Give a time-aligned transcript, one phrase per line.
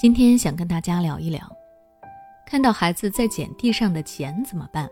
[0.00, 1.40] 今天想跟大家聊一聊，
[2.46, 4.88] 看到孩子在捡地上的钱怎么办？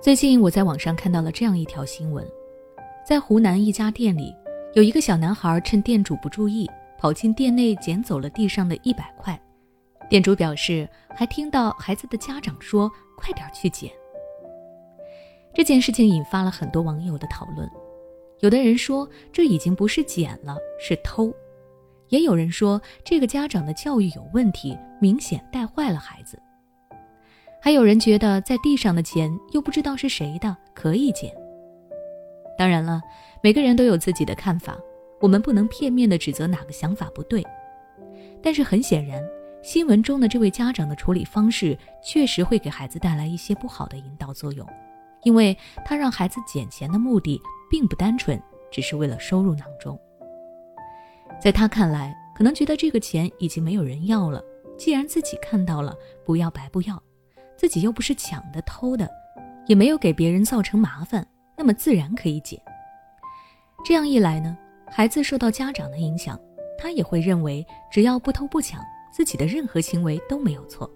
[0.00, 2.26] 最近我在网上看到了这样一条新闻，
[3.06, 4.34] 在湖南一家店里，
[4.72, 6.66] 有一个小男孩趁店主不注意，
[6.96, 9.38] 跑进店内捡走了地上的一百块。
[10.08, 13.92] 店主表示，还听到孩子的家长说：“快点去捡。”
[15.52, 17.70] 这件事情引发了很多网友的讨论。
[18.40, 21.30] 有的人说这已经不是捡了，是偷；
[22.08, 26.40] 也有人说这个家长的教育有问题，明显带坏了孩子。
[27.60, 31.34] 还有人觉得在地上的钱又不知道是谁的，可以捡。
[32.56, 33.02] 当然了，
[33.42, 34.78] 每个人都有自己的看法，
[35.20, 37.44] 我们不能片面的指责哪个想法不对。
[38.40, 39.20] 但是很显然，
[39.62, 44.64] 新闻中的这位家长的处理方式确实会给孩子带来一些不好的引导作用。
[45.24, 47.40] 因为他让孩子捡钱的目的
[47.70, 48.40] 并不单纯，
[48.70, 49.98] 只是为了收入囊中。
[51.40, 54.42] 在他看来，可能觉得这个钱已经没有人要了，
[54.76, 57.00] 既然自己看到了，不要白不要，
[57.56, 59.08] 自己又不是抢的偷的，
[59.66, 61.26] 也没有给别人造成麻烦，
[61.56, 62.60] 那么自然可以捡。
[63.84, 64.56] 这样一来呢，
[64.90, 66.38] 孩子受到家长的影响，
[66.76, 68.82] 他也会认为只要不偷不抢，
[69.12, 70.90] 自己的任何行为都没有错。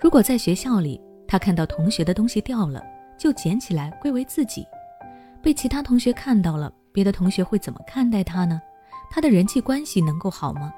[0.00, 2.82] 如果在学校里，他看到同学的东西掉了，
[3.18, 4.66] 就捡起来归为自己，
[5.42, 8.60] 被其他同学看到了，别的同学会怎么看待他呢？
[9.10, 10.72] 他的人际关系能够好吗？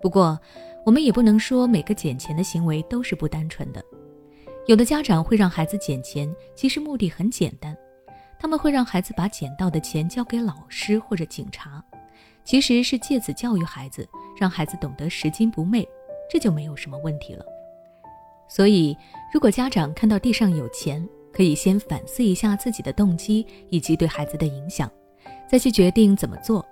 [0.00, 0.38] 不过，
[0.84, 3.82] 我们也不能说每个捡钱的行为都是不单纯的。
[4.66, 7.76] 有的家长会让孩子捡钱，其实目的很简单，
[8.38, 11.82] 他们会让孩子把捡到的钱交给老师或者警察，
[12.44, 15.88] 其实是借此教育孩子，让孩子懂得拾金不昧，
[16.30, 17.44] 这就没有什么问题了。
[18.48, 18.96] 所以，
[19.32, 24.90] 如果家长看到地上有钱，可以先反思一下自己的动机以及对孩子的影响，
[25.46, 26.64] 再去决定怎么做。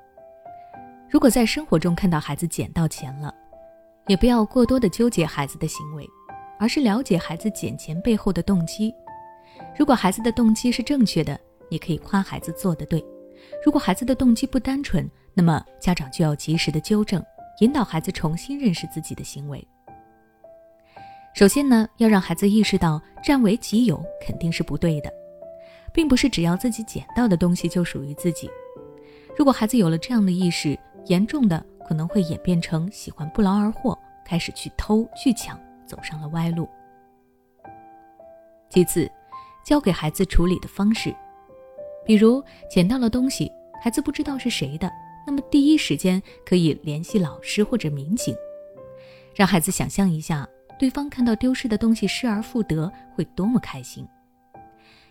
[1.11, 3.31] 如果在生活中看到孩子捡到钱了，
[4.07, 6.09] 也不要过多的纠结孩子的行为，
[6.59, 8.91] 而是了解孩子捡钱背后的动机。
[9.79, 11.39] 如果孩子的动机是正确的，
[11.71, 13.05] 你可以夸孩子做得对；
[13.63, 17.23] 如果孩子的动机不单纯，那么家长就要及时的纠正，
[17.61, 19.63] 引导孩子重新认识自己的行为。
[21.35, 25.13] 首先呢，要让孩子意识到占为己有肯定是不对的，
[25.93, 28.49] 并不是只要自己捡到的东西就属于自己。
[29.37, 36.69] 如果孩子有了这样的意识，严重的可能会演变成喜欢不劳而获，开始去偷去抢，走上了歪路。
[38.71, 39.11] 其次，
[39.67, 41.13] 教给孩子处理的方式，
[42.07, 42.41] 比如
[42.71, 43.51] 捡到了东西，
[43.83, 44.89] 孩子不知道是谁的，
[45.27, 48.37] 那么第一时间可以联系老师或者民警，
[49.35, 50.49] 让孩子想象一下。
[50.79, 54.07] 对方看到丢失的东西失而复得，会多么开心！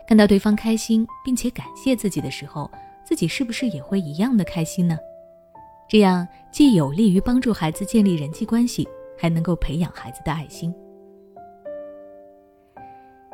[0.07, 2.69] 看到对方开心并且感谢自己的时候，
[3.05, 4.97] 自己是不是也会一样的开心呢？
[5.87, 8.87] 这样既有利于帮助孩子建立人际关系，
[9.17, 10.73] 还能够培养孩子的爱心。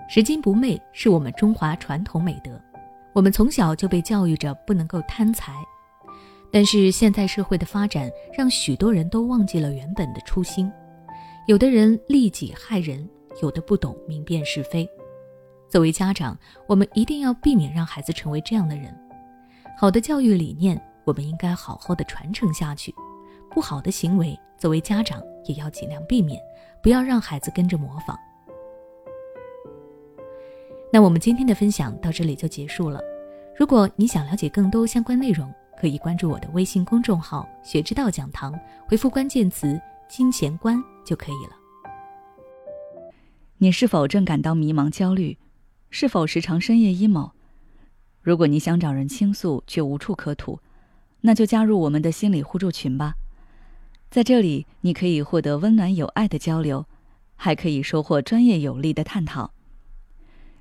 [0.07, 2.59] 拾金不昧是我们中华传统美德，
[3.13, 5.53] 我们从小就被教育着不能够贪财。
[6.51, 10.71] 但是现在社会的发展，让许多人都忘记了原本的初心。
[11.47, 13.07] 有的人利己害人，
[13.41, 14.87] 有的不懂明辨是非。
[15.67, 18.95] 作为家长，我们一定要避免让孩子成为这样的人。
[19.77, 22.91] 好的教育理念，我们应该好好的传承下去；
[23.49, 26.39] 不好的行为，作为家长也要尽量避免，
[26.83, 28.17] 不要让孩子跟着模仿。
[30.91, 32.99] 那我们今天的分享到这里就结束了。
[33.55, 40.83] 如果你想了解更多相关内容，可以关注我的微信公众号“学之道讲堂”，回复关键词“金钱观”。
[41.05, 41.55] 就可以了。
[43.57, 45.39] 你是否正感到迷茫、焦虑？
[45.89, 47.31] 是否时常深夜 emo？
[48.21, 50.59] 如果你想找人倾诉却无处可吐，
[51.21, 53.15] 那就加入我们的心理互助群吧。
[54.11, 56.85] 在这里，你可以获得温暖有爱的交流，
[57.35, 59.51] 还可以收获专业有力的探讨。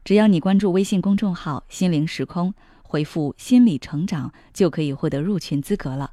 [0.03, 6.13] 只要你关注微信公众号“心灵时空”，回复“心理成长”，就可以获得入群资格了。